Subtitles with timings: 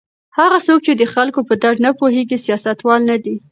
[0.37, 3.35] هغه څوک چې د خلکو په درد نه پوهیږي سیاستوال نه دی.